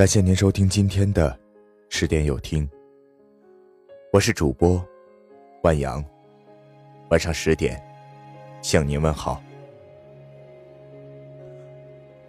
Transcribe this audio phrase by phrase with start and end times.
[0.00, 1.38] 感谢您收听今天的
[1.90, 2.66] 十点有听，
[4.14, 4.82] 我是主播
[5.62, 6.02] 万阳。
[7.10, 7.78] 晚上十点
[8.62, 9.42] 向您问好。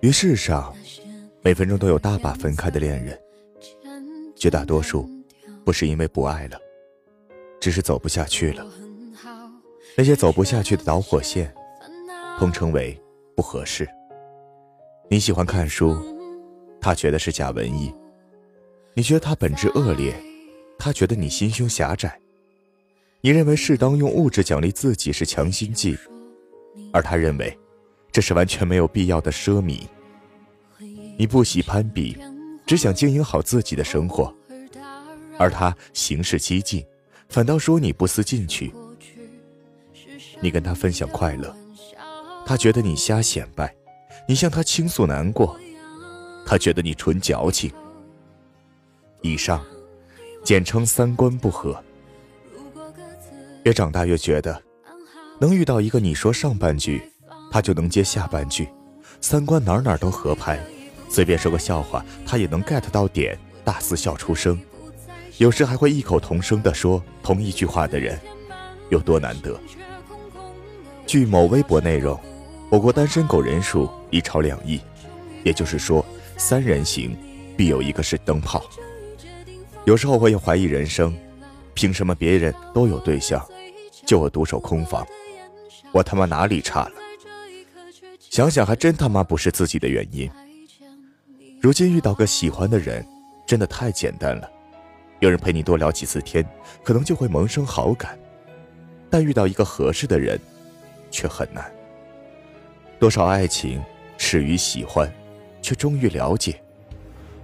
[0.02, 0.76] 于世上，
[1.41, 3.18] 每分钟都有大把分开的恋人，
[4.35, 5.09] 绝大多数
[5.63, 6.59] 不是因为不爱了，
[7.61, 8.65] 只是走不下去了。
[9.95, 11.49] 那些走不下去的导火线，
[12.38, 13.01] 通称为
[13.33, 13.88] 不合适。
[15.09, 15.95] 你喜欢看书。
[16.82, 17.94] 他觉得是假文艺，
[18.95, 20.13] 你觉得他本质恶劣，
[20.80, 22.20] 他觉得你心胸狭窄。
[23.21, 25.95] 你认为适当用物质奖励自己是强心剂，
[26.91, 27.55] 而他认为
[28.12, 29.84] 这是完全没有必要的奢靡。
[31.17, 32.17] 你不喜攀比，
[32.66, 34.34] 只想经营好自己的生活，
[35.38, 36.84] 而他行事激进，
[37.29, 38.73] 反倒说你不思进取。
[40.40, 41.55] 你跟他分享快乐，
[42.43, 43.71] 他觉得你瞎显摆，
[44.27, 45.55] 你向他倾诉难过。
[46.52, 47.72] 他觉得你纯矫情。
[49.22, 49.63] 以上，
[50.44, 51.82] 简称三观不合。
[53.63, 54.62] 越长大越觉得，
[55.40, 57.02] 能遇到一个你说上半句，
[57.49, 58.68] 他就能接下半句，
[59.21, 60.60] 三观哪哪都合拍，
[61.08, 64.59] 随便说个笑话，他也能 get 到点，大肆笑出声，
[65.38, 68.19] 有时还会异口同声地说同一句话的人，
[68.90, 69.58] 有多难得？
[71.08, 72.19] 据某微博内容，
[72.69, 74.81] 我国单身狗人数已超两亿，
[75.46, 76.06] 也就是说。
[76.41, 77.16] 三人行，
[77.56, 78.66] 必有一个是灯泡。
[79.85, 81.16] 有时候我也怀疑人生，
[81.75, 83.47] 凭什么别人都有对象，
[84.07, 85.06] 就我独守空房？
[85.91, 86.91] 我他妈哪里差了？
[88.19, 90.28] 想想还真他妈不是自己的原因。
[91.62, 93.06] 如今遇到个喜欢的人，
[93.45, 94.50] 真的太简单了。
[95.19, 96.44] 有人陪你多聊几次天，
[96.84, 98.17] 可能就会萌生好感。
[99.12, 100.39] 但遇到一个合适的人，
[101.12, 101.72] 却很难。
[103.00, 103.79] 多少爱情
[104.17, 105.09] 始于喜欢。
[105.62, 106.62] 却终于了解，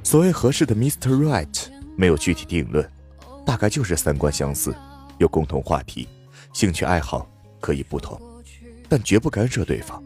[0.03, 1.09] 所谓合适的 Mr.
[1.09, 2.89] Right 没有具体定论，
[3.45, 4.75] 大概就是三观相似，
[5.17, 6.07] 有共同话题，
[6.53, 8.19] 兴趣爱好可以不同，
[8.89, 10.03] 但绝不干涉对方。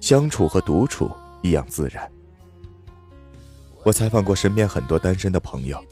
[0.00, 1.10] 相处和独处
[1.42, 2.10] 一样自然。
[3.82, 5.82] 我采访过身边很多单身的朋友，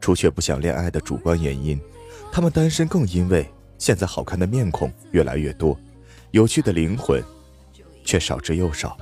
[0.00, 1.80] 除却不想恋爱的主观原因，
[2.32, 3.48] 他们单身更因为
[3.78, 5.78] 现在好看的面孔越来越多，
[6.32, 7.22] 有趣的灵魂
[8.04, 8.96] 却少之又少。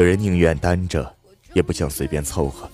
[0.00, 1.14] 有人宁愿单着，
[1.52, 2.66] 也不想随便凑合。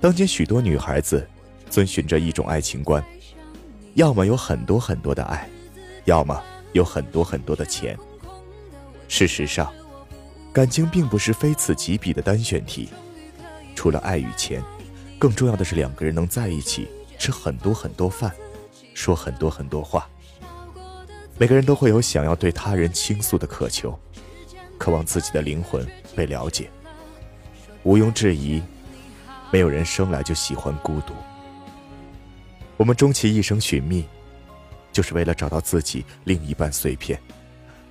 [0.00, 1.24] 当今许多女孩子
[1.70, 3.00] 遵循着一种爱情观：
[3.94, 5.48] 要么有很多很多的爱，
[6.04, 6.42] 要么
[6.72, 7.96] 有很多很多的钱。
[9.06, 9.72] 事实上，
[10.52, 12.88] 感情并不是非此即彼的单选题。
[13.76, 14.60] 除了爱与钱，
[15.20, 16.88] 更重要的是两个人能在一起，
[17.20, 18.32] 吃很多很多饭，
[18.94, 20.08] 说很多很多话。
[21.38, 23.96] 每个人都会有想要对他人倾诉的渴求。
[24.82, 26.68] 渴望自己的灵魂被了解。
[27.84, 28.60] 毋庸置疑，
[29.52, 31.14] 没有人生来就喜欢孤独。
[32.76, 34.04] 我们终其一生寻觅，
[34.90, 37.16] 就是为了找到自己另一半碎片，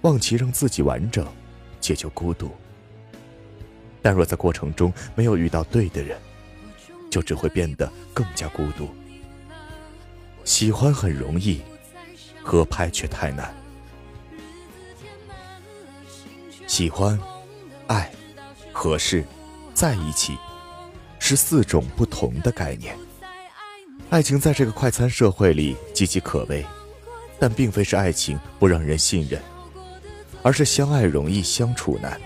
[0.02, 1.25] 望其让自己完整，
[1.79, 2.52] 解救孤独。
[4.02, 6.19] 但若在过程中没有遇到对的人，
[7.09, 8.90] 就只会变得更加孤独。
[10.44, 11.62] 喜欢很容易，
[12.44, 13.60] 合拍却太难。
[16.81, 17.16] 喜欢、
[17.86, 18.12] 爱、
[18.72, 19.24] 合适、
[19.72, 20.36] 在一起，
[21.19, 22.97] 是四种不同的概念。
[24.09, 26.66] 爱情在这个快餐社会里岌岌可危，
[27.38, 29.40] 但并非是爱情不让人信任，
[30.41, 32.20] 而是相爱容易相处难。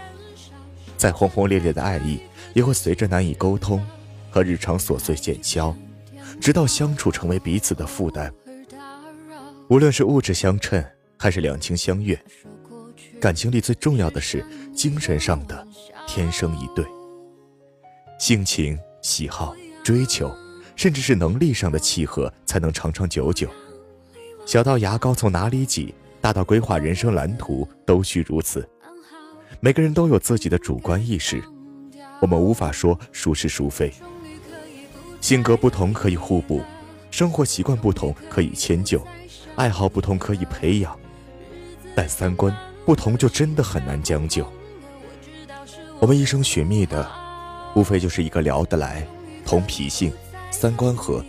[0.96, 2.22] 再轰轰烈烈的爱意，
[2.54, 3.86] 也会随着难以沟通
[4.30, 5.76] 和日常琐碎减消，
[6.40, 8.34] 直到相处成为彼此的负担。
[9.68, 10.82] 无论是物质相称，
[11.20, 12.18] 还是两情相悦。
[13.26, 15.68] 感情里最重要的是精神上的
[16.06, 16.86] 天生一对，
[18.20, 20.32] 性情、喜好、追求，
[20.76, 23.50] 甚至是能力上的契合，才能长长久久。
[24.46, 25.92] 小到牙膏从哪里挤，
[26.22, 28.64] 大到规划人生蓝图，都需如此。
[29.60, 31.44] 每个人都有自己的主观意识，
[32.22, 33.92] 我们无法说孰是孰非。
[35.20, 36.62] 性格不同可以互补，
[37.10, 39.02] 生活习惯不同可以迁就，
[39.56, 40.96] 爱好不同可以培养，
[41.96, 42.56] 但三观。
[42.86, 44.46] 不同就真的很难将就。
[46.00, 47.10] 我们一生寻觅的，
[47.76, 49.06] 无非就是一个聊得来、
[49.46, 50.14] 同脾性、
[50.52, 51.24] 三观合，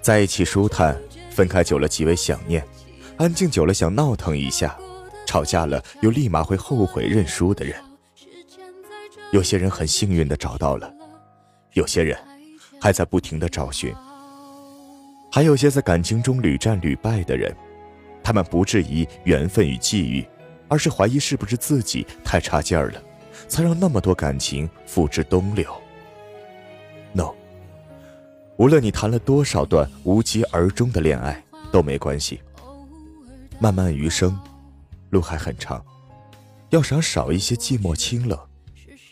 [0.00, 0.98] 在一起舒坦，
[1.30, 2.64] 分开久了极为想念，
[3.18, 4.74] 安静久了想闹腾一下，
[5.26, 7.76] 吵架了又立马会后悔认输的人。
[9.32, 10.92] 有些人很幸运的找到了，
[11.74, 12.18] 有些人
[12.80, 13.94] 还在不停的找寻，
[15.30, 17.54] 还有些在感情中屡战屡败的人，
[18.22, 20.24] 他们不质疑缘分与际遇。
[20.70, 23.02] 而是怀疑是不是自己太差劲儿了，
[23.48, 25.68] 才让那么多感情付之东流。
[27.12, 27.32] No，
[28.56, 32.40] 无论你谈了多少段无疾而终的恋爱都没关系。
[33.58, 34.38] 漫漫余生，
[35.10, 35.84] 路还很长，
[36.70, 38.38] 要想少一些寂寞清冷，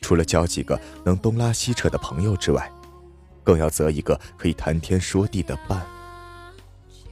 [0.01, 2.71] 除了交几个能东拉西扯的朋友之外，
[3.43, 5.85] 更要择一个可以谈天说地的伴。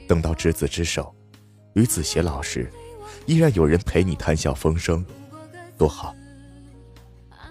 [0.06, 1.12] 等到执子之手，
[1.74, 2.70] 与子偕老时，
[3.26, 5.04] 依然有人陪你谈笑风生，
[5.76, 6.14] 多好。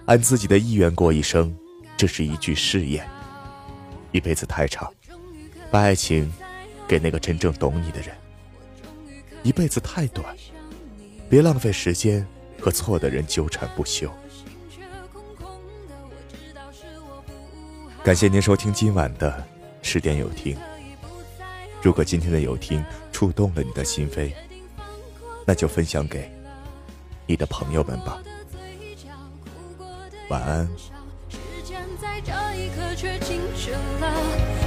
[0.06, 1.54] 按自己的意愿过一生，
[1.96, 3.06] 这是一句誓言。
[4.12, 4.92] 一辈子太长，
[5.70, 6.32] 把爱情
[6.86, 8.14] 给那个真正懂你的人。
[9.42, 10.34] 一辈子太短，
[11.28, 12.26] 别浪费时间
[12.60, 14.10] 和错的人纠缠不休。
[18.02, 19.44] 感谢您收听今晚的
[19.82, 20.56] 十点有听。
[21.82, 22.82] 如果今天的有听
[23.12, 24.32] 触动了你的心扉，
[25.46, 26.30] 那就分享给
[27.26, 28.18] 你的朋友们吧。
[30.28, 30.68] 晚安。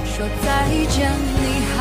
[0.06, 1.80] 说再见，你好。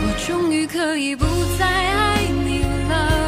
[0.00, 1.24] 我终于可以不
[1.58, 3.27] 再爱你了，